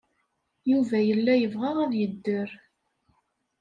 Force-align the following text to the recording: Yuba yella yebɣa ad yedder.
Yuba 0.69 0.97
yella 1.07 1.33
yebɣa 1.37 1.71
ad 1.83 1.93
yedder. 1.99 2.49